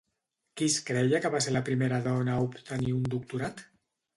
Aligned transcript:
Qui 0.61 0.69
es 0.71 0.77
creia 0.87 1.19
que 1.25 1.31
va 1.35 1.43
ser 1.47 1.53
la 1.53 1.63
primera 1.67 1.99
dona 2.09 2.39
a 2.39 2.47
obtenir 2.49 2.99
un 3.03 3.07
doctorat? 3.17 3.67